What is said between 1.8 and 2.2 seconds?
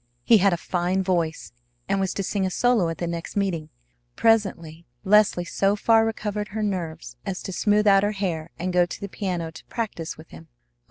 and was